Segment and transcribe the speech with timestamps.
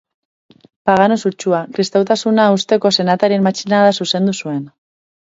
[0.89, 4.65] Pagano sutsua, kristautasuna uzteko senatarien matxinada zuzendu zuen.